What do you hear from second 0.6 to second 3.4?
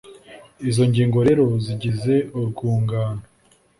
Izo ngingo rero zigize urwungano